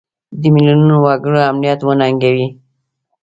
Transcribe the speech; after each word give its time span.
د 0.41 0.43
میلیونونو 0.55 0.95
وګړو 1.05 1.39
امنیت 1.51 1.79
وننګوي. 1.83 2.47